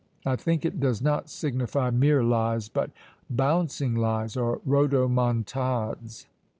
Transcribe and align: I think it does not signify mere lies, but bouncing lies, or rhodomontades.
I 0.25 0.35
think 0.35 0.65
it 0.65 0.79
does 0.79 0.99
not 0.99 1.29
signify 1.29 1.91
mere 1.91 2.23
lies, 2.23 2.69
but 2.69 2.89
bouncing 3.29 3.93
lies, 3.93 4.35
or 4.35 4.57
rhodomontades. 4.67 6.25